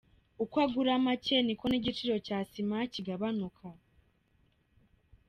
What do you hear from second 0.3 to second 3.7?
Uko agura make niko n’igiciro cya sima kigabanuka.